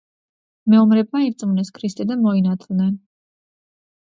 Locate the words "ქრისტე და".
1.75-2.19